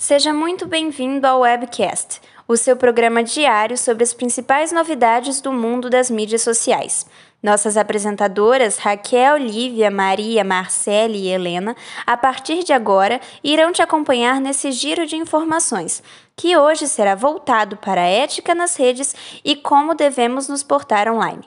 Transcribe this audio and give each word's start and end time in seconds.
Seja 0.00 0.32
muito 0.32 0.64
bem-vindo 0.64 1.26
ao 1.26 1.40
Webcast, 1.40 2.20
o 2.46 2.56
seu 2.56 2.76
programa 2.76 3.20
diário 3.20 3.76
sobre 3.76 4.04
as 4.04 4.14
principais 4.14 4.70
novidades 4.70 5.40
do 5.40 5.52
mundo 5.52 5.90
das 5.90 6.08
mídias 6.08 6.42
sociais. 6.42 7.04
Nossas 7.42 7.76
apresentadoras 7.76 8.78
Raquel, 8.78 9.36
Lívia, 9.38 9.90
Maria, 9.90 10.44
Marcele 10.44 11.18
e 11.18 11.28
Helena, 11.28 11.74
a 12.06 12.16
partir 12.16 12.62
de 12.62 12.72
agora, 12.72 13.20
irão 13.42 13.72
te 13.72 13.82
acompanhar 13.82 14.40
nesse 14.40 14.70
giro 14.70 15.04
de 15.04 15.16
informações, 15.16 16.00
que 16.36 16.56
hoje 16.56 16.86
será 16.86 17.16
voltado 17.16 17.76
para 17.76 18.02
a 18.02 18.06
ética 18.08 18.54
nas 18.54 18.76
redes 18.76 19.16
e 19.44 19.56
como 19.56 19.96
devemos 19.96 20.48
nos 20.48 20.62
portar 20.62 21.12
online. 21.12 21.42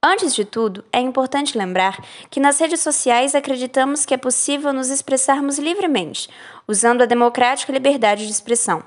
Antes 0.00 0.32
de 0.32 0.44
tudo, 0.44 0.84
é 0.92 1.00
importante 1.00 1.58
lembrar 1.58 2.00
que 2.30 2.38
nas 2.38 2.60
redes 2.60 2.78
sociais 2.78 3.34
acreditamos 3.34 4.06
que 4.06 4.14
é 4.14 4.16
possível 4.16 4.72
nos 4.72 4.90
expressarmos 4.90 5.58
livremente, 5.58 6.30
usando 6.68 7.02
a 7.02 7.04
democrática 7.04 7.72
liberdade 7.72 8.24
de 8.24 8.30
expressão. 8.30 8.80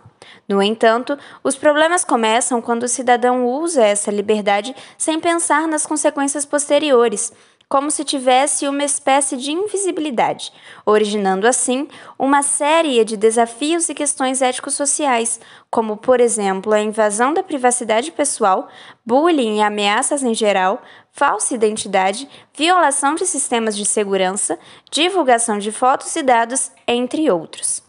No 0.47 0.63
entanto, 0.63 1.19
os 1.43 1.57
problemas 1.57 2.05
começam 2.05 2.61
quando 2.61 2.83
o 2.83 2.87
cidadão 2.87 3.45
usa 3.45 3.83
essa 3.83 4.09
liberdade 4.09 4.73
sem 4.97 5.19
pensar 5.19 5.67
nas 5.67 5.85
consequências 5.85 6.45
posteriores, 6.45 7.33
como 7.71 7.89
se 7.89 8.03
tivesse 8.03 8.67
uma 8.67 8.83
espécie 8.83 9.37
de 9.37 9.49
invisibilidade, 9.49 10.51
originando 10.85 11.47
assim 11.47 11.87
uma 12.19 12.43
série 12.43 13.01
de 13.05 13.15
desafios 13.15 13.87
e 13.87 13.93
questões 13.93 14.41
éticos-sociais, 14.41 15.39
como, 15.69 15.95
por 15.95 16.19
exemplo, 16.19 16.73
a 16.73 16.81
invasão 16.81 17.33
da 17.33 17.41
privacidade 17.41 18.11
pessoal, 18.11 18.67
bullying 19.05 19.59
e 19.59 19.61
ameaças 19.61 20.21
em 20.21 20.33
geral, 20.33 20.81
falsa 21.13 21.55
identidade, 21.55 22.27
violação 22.53 23.15
de 23.15 23.25
sistemas 23.25 23.77
de 23.77 23.85
segurança, 23.85 24.59
divulgação 24.91 25.57
de 25.57 25.71
fotos 25.71 26.13
e 26.17 26.23
dados, 26.23 26.73
entre 26.85 27.31
outros. 27.31 27.81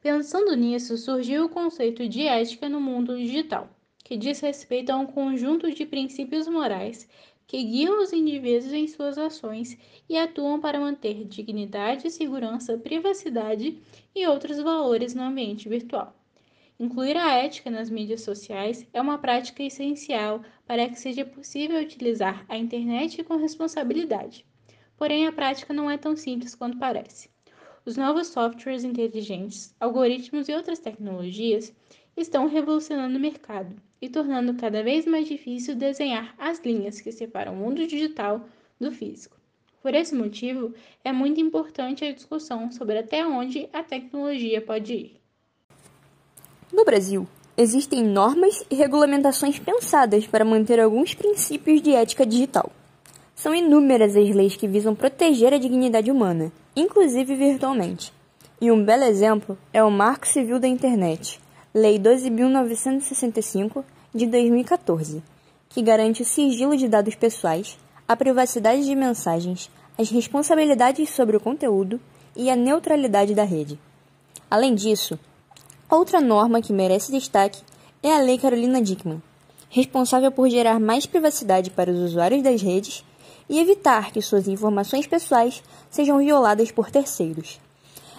Pensando 0.00 0.56
nisso, 0.56 0.96
surgiu 0.96 1.44
o 1.44 1.50
conceito 1.50 2.08
de 2.08 2.26
ética 2.26 2.70
no 2.70 2.80
mundo 2.80 3.18
digital, 3.18 3.68
que 4.02 4.16
diz 4.16 4.40
respeito 4.40 4.88
a 4.88 4.96
um 4.96 5.04
conjunto 5.04 5.70
de 5.70 5.84
princípios 5.84 6.48
morais 6.48 7.06
que 7.48 7.64
guiam 7.64 8.02
os 8.02 8.12
indivíduos 8.12 8.74
em 8.74 8.86
suas 8.86 9.16
ações 9.16 9.78
e 10.06 10.18
atuam 10.18 10.60
para 10.60 10.78
manter 10.78 11.24
dignidade, 11.24 12.10
segurança, 12.10 12.76
privacidade 12.76 13.80
e 14.14 14.26
outros 14.26 14.58
valores 14.58 15.14
no 15.14 15.22
ambiente 15.22 15.66
virtual. 15.66 16.14
Incluir 16.78 17.16
a 17.16 17.32
ética 17.32 17.70
nas 17.70 17.88
mídias 17.88 18.20
sociais 18.20 18.86
é 18.92 19.00
uma 19.00 19.16
prática 19.16 19.62
essencial 19.62 20.42
para 20.66 20.88
que 20.90 21.00
seja 21.00 21.24
possível 21.24 21.80
utilizar 21.80 22.44
a 22.50 22.56
internet 22.58 23.24
com 23.24 23.36
responsabilidade. 23.36 24.44
Porém, 24.94 25.26
a 25.26 25.32
prática 25.32 25.72
não 25.72 25.90
é 25.90 25.96
tão 25.96 26.14
simples 26.14 26.54
quanto 26.54 26.78
parece. 26.78 27.30
Os 27.86 27.96
novos 27.96 28.26
softwares 28.26 28.84
inteligentes, 28.84 29.74
algoritmos 29.80 30.50
e 30.50 30.52
outras 30.52 30.80
tecnologias 30.80 31.74
estão 32.20 32.48
revolucionando 32.48 33.16
o 33.16 33.20
mercado 33.20 33.74
e 34.00 34.08
tornando 34.08 34.54
cada 34.54 34.82
vez 34.82 35.06
mais 35.06 35.26
difícil 35.26 35.74
desenhar 35.74 36.34
as 36.38 36.60
linhas 36.60 37.00
que 37.00 37.12
separam 37.12 37.54
o 37.54 37.56
mundo 37.56 37.86
digital 37.86 38.44
do 38.80 38.90
físico. 38.90 39.36
Por 39.80 39.94
esse 39.94 40.14
motivo, 40.14 40.74
é 41.04 41.12
muito 41.12 41.40
importante 41.40 42.04
a 42.04 42.12
discussão 42.12 42.70
sobre 42.70 42.98
até 42.98 43.24
onde 43.24 43.68
a 43.72 43.82
tecnologia 43.82 44.60
pode 44.60 44.92
ir. 44.92 45.20
No 46.72 46.84
Brasil, 46.84 47.26
existem 47.56 48.04
normas 48.04 48.64
e 48.70 48.74
regulamentações 48.74 49.58
pensadas 49.58 50.26
para 50.26 50.44
manter 50.44 50.80
alguns 50.80 51.14
princípios 51.14 51.80
de 51.80 51.94
ética 51.94 52.26
digital. 52.26 52.70
São 53.34 53.54
inúmeras 53.54 54.16
as 54.16 54.34
leis 54.34 54.56
que 54.56 54.66
visam 54.66 54.94
proteger 54.94 55.54
a 55.54 55.58
dignidade 55.58 56.10
humana, 56.10 56.52
inclusive 56.74 57.36
virtualmente. 57.36 58.12
E 58.60 58.72
um 58.72 58.84
belo 58.84 59.04
exemplo 59.04 59.56
é 59.72 59.82
o 59.82 59.90
Marco 59.90 60.26
Civil 60.26 60.58
da 60.58 60.66
Internet, 60.66 61.40
Lei 61.74 61.98
12.965 61.98 63.84
de 64.14 64.26
2014, 64.26 65.22
que 65.68 65.82
garante 65.82 66.22
o 66.22 66.24
sigilo 66.24 66.74
de 66.74 66.88
dados 66.88 67.14
pessoais, 67.14 67.78
a 68.08 68.16
privacidade 68.16 68.86
de 68.86 68.94
mensagens, 68.94 69.70
as 69.98 70.08
responsabilidades 70.08 71.10
sobre 71.10 71.36
o 71.36 71.40
conteúdo 71.40 72.00
e 72.34 72.48
a 72.48 72.56
neutralidade 72.56 73.34
da 73.34 73.44
rede. 73.44 73.78
Além 74.50 74.74
disso, 74.74 75.18
outra 75.90 76.22
norma 76.22 76.62
que 76.62 76.72
merece 76.72 77.12
destaque 77.12 77.60
é 78.02 78.14
a 78.14 78.22
Lei 78.22 78.38
Carolina 78.38 78.80
Dickmann, 78.80 79.22
responsável 79.68 80.32
por 80.32 80.48
gerar 80.48 80.80
mais 80.80 81.04
privacidade 81.04 81.70
para 81.70 81.90
os 81.90 81.98
usuários 81.98 82.42
das 82.42 82.62
redes 82.62 83.04
e 83.46 83.58
evitar 83.58 84.10
que 84.10 84.22
suas 84.22 84.48
informações 84.48 85.06
pessoais 85.06 85.62
sejam 85.90 86.16
violadas 86.16 86.72
por 86.72 86.90
terceiros. 86.90 87.60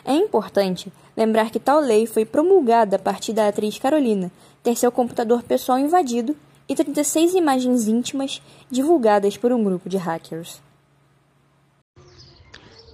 É 0.10 0.16
importante 0.16 0.92
lembrar 1.16 1.52
que 1.52 1.60
tal 1.60 1.80
lei 1.80 2.08
foi 2.08 2.26
promulgada 2.26 2.96
a 2.96 3.00
partir 3.00 3.32
da 3.32 3.48
atriz 3.48 3.78
Carolina 3.78 4.32
ter 4.64 4.76
seu 4.76 4.92
computador 4.92 5.44
pessoal 5.44 5.78
invadido 5.78 6.36
e 6.68 6.74
36 6.74 7.36
imagens 7.36 7.88
íntimas 7.88 8.42
divulgadas 8.72 9.38
por 9.38 9.52
um 9.54 9.64
grupo 9.64 9.88
de 9.88 9.98
hackers. 9.98 10.64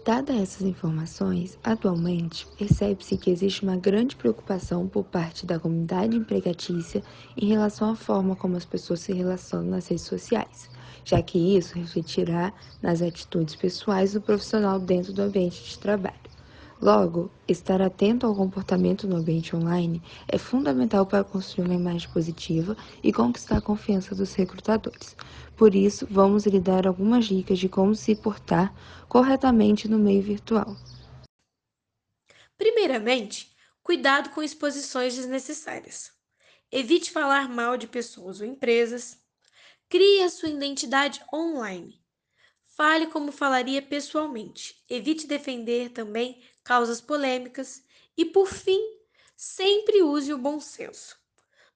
Dadas 0.04 0.36
essas 0.36 0.64
informações, 0.64 1.58
atualmente 1.64 2.46
percebe-se 2.58 3.18
que 3.18 3.32
existe 3.32 3.64
uma 3.64 3.78
grande 3.78 4.18
preocupação 4.18 4.86
por 4.86 5.06
parte 5.06 5.46
da 5.46 5.58
comunidade 5.58 6.18
empregatícia 6.18 7.02
em 7.38 7.46
relação 7.46 7.92
à 7.92 7.96
forma 7.96 8.36
como 8.36 8.58
as 8.58 8.66
pessoas 8.66 9.00
se 9.00 9.14
relacionam 9.14 9.70
nas 9.70 9.88
redes 9.88 10.04
sociais, 10.04 10.70
já 11.06 11.22
que 11.22 11.40
isso 11.58 11.80
refletirá 11.80 12.52
nas 12.82 13.02
atitudes 13.02 13.56
pessoais 13.56 14.12
do 14.12 14.20
profissional 14.20 14.82
dentro 14.82 15.14
do 15.14 15.22
ambiente 15.22 15.64
de 15.64 15.80
trabalho. 15.80 16.35
Logo, 16.86 17.32
estar 17.48 17.82
atento 17.82 18.28
ao 18.28 18.36
comportamento 18.36 19.08
no 19.08 19.16
ambiente 19.16 19.56
online 19.56 20.00
é 20.28 20.38
fundamental 20.38 21.04
para 21.04 21.24
construir 21.24 21.66
uma 21.66 21.74
imagem 21.74 22.08
positiva 22.10 22.78
e 23.02 23.12
conquistar 23.12 23.58
a 23.58 23.62
confiança 23.62 24.14
dos 24.14 24.36
recrutadores. 24.36 25.18
Por 25.58 25.74
isso, 25.74 26.06
vamos 26.08 26.46
lhe 26.46 26.60
dar 26.60 26.86
algumas 26.86 27.26
dicas 27.26 27.58
de 27.58 27.68
como 27.68 27.96
se 27.96 28.16
portar 28.16 28.72
corretamente 29.10 29.88
no 29.88 29.98
meio 29.98 30.22
virtual. 30.22 30.78
Primeiramente, 32.56 33.52
cuidado 33.82 34.30
com 34.30 34.44
exposições 34.44 35.16
desnecessárias. 35.16 36.12
Evite 36.72 37.10
falar 37.10 37.50
mal 37.50 37.78
de 37.78 37.88
pessoas 37.88 38.42
ou 38.42 38.46
empresas. 38.46 39.18
Crie 39.90 40.22
a 40.22 40.30
sua 40.30 40.50
identidade 40.50 41.20
online. 41.34 42.05
Fale 42.76 43.08
como 43.08 43.32
falaria 43.32 43.82
pessoalmente. 43.82 44.84
Evite 44.90 45.26
defender 45.26 45.92
também 45.92 46.44
causas 46.62 47.00
polêmicas 47.00 47.82
e, 48.18 48.26
por 48.26 48.48
fim, 48.48 48.82
sempre 49.34 50.02
use 50.02 50.34
o 50.34 50.38
bom 50.38 50.60
senso. 50.60 51.18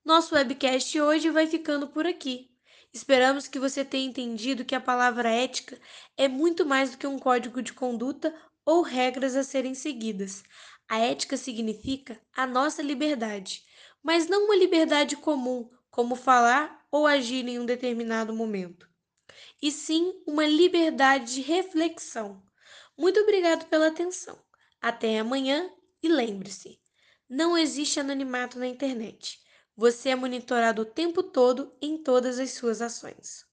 Nosso 0.04 0.36
webcast 0.36 1.00
hoje 1.00 1.30
vai 1.30 1.48
ficando 1.48 1.88
por 1.88 2.06
aqui. 2.06 2.52
Esperamos 2.92 3.48
que 3.48 3.60
você 3.60 3.86
tenha 3.86 4.10
entendido 4.10 4.66
que 4.66 4.76
a 4.76 4.82
palavra 4.82 5.30
ética 5.30 5.80
é 6.18 6.28
muito 6.28 6.66
mais 6.66 6.92
do 6.92 6.98
que 6.98 7.08
um 7.08 7.18
código 7.18 7.62
de 7.62 7.72
conduta 7.72 8.36
ou 8.66 8.82
regras 8.82 9.38
a 9.38 9.44
serem 9.44 9.74
seguidas. 9.74 10.44
A 10.90 11.00
ética 11.00 11.38
significa 11.38 12.20
a 12.36 12.46
nossa 12.46 12.82
liberdade, 12.82 13.64
mas 14.04 14.28
não 14.28 14.46
uma 14.46 14.56
liberdade 14.56 15.16
comum, 15.16 15.70
como 15.90 16.16
falar 16.18 16.86
ou 16.92 17.08
agir 17.08 17.48
em 17.48 17.58
um 17.58 17.66
determinado 17.66 18.34
momento, 18.34 18.89
e 19.62 19.72
sim 19.72 20.14
uma 20.26 20.46
liberdade 20.46 21.36
de 21.36 21.42
reflexão. 21.42 22.42
Muito 22.98 23.20
obrigado 23.20 23.66
pela 23.68 23.88
atenção. 23.88 24.38
Até 24.82 25.20
amanhã 25.20 25.70
e 26.02 26.08
lembre-se: 26.08 26.80
não 27.30 27.58
existe 27.58 28.00
anonimato 28.00 28.58
na 28.58 28.68
internet. 28.68 29.40
Você 29.76 30.10
é 30.10 30.16
monitorado 30.16 30.82
o 30.82 30.86
tempo 30.86 31.24
todo 31.24 31.74
em 31.82 32.02
todas 32.02 32.40
as 32.40 32.52
suas 32.52 32.82
ações. 32.82 33.46